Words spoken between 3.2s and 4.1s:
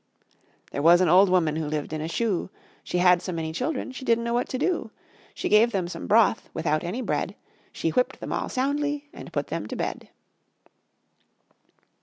so many children she